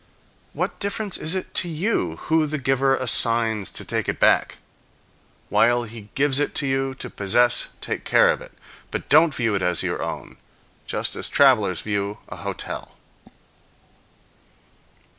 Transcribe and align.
What 0.53 0.79
difference 0.79 1.15
is 1.15 1.35
it 1.35 1.53
to 1.53 1.69
you 1.69 2.15
who 2.21 2.47
the 2.47 2.57
giver 2.57 2.95
assigns 2.95 3.69
to 3.73 3.85
take 3.85 4.09
it 4.09 4.19
back? 4.19 4.57
While 5.49 5.83
he 5.83 6.09
gives 6.15 6.39
it 6.39 6.55
to 6.55 6.65
you 6.65 6.95
to 6.95 7.07
possess, 7.07 7.67
take 7.81 8.03
care 8.03 8.31
of 8.31 8.41
it; 8.41 8.51
but 8.89 9.09
don't 9.09 9.31
view 9.35 9.53
it 9.53 9.61
as 9.61 9.83
your 9.83 10.01
own, 10.01 10.37
just 10.87 11.15
as 11.15 11.29
travelers 11.29 11.81
view 11.81 12.17
a 12.29 12.37
hotel. 12.37 12.93